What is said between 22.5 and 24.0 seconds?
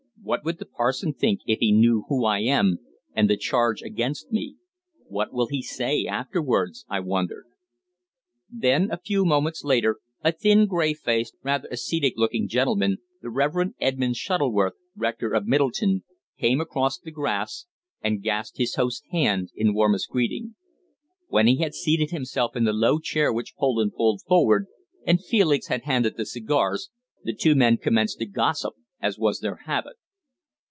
in the low chair which Poland